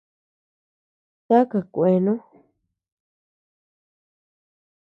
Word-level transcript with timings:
¿Taka 1.27 1.59
kuenu? 1.73 2.13